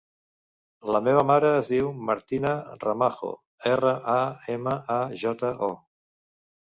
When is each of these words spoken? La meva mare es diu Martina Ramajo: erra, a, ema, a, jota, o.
La 0.95 1.01
meva 1.07 1.23
mare 1.31 1.51
es 1.57 1.69
diu 1.73 1.91
Martina 2.09 2.53
Ramajo: 2.85 3.29
erra, 3.75 3.95
a, 4.17 4.19
ema, 4.55 4.75
a, 4.99 5.01
jota, 5.25 5.53
o. 5.69 5.73